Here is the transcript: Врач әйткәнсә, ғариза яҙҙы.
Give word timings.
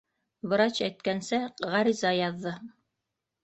Врач 0.53 0.79
әйткәнсә, 0.87 1.41
ғариза 1.77 2.17
яҙҙы. 2.25 2.59